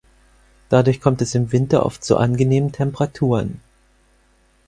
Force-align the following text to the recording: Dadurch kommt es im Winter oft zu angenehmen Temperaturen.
Dadurch 0.69 0.99
kommt 0.99 1.21
es 1.21 1.35
im 1.35 1.51
Winter 1.51 1.85
oft 1.85 2.03
zu 2.03 2.17
angenehmen 2.17 2.71
Temperaturen. 2.71 3.59